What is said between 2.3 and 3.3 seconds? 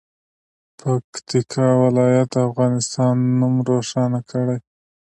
د افغانستان